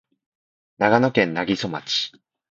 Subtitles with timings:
[0.79, 2.11] 長野県南木曽町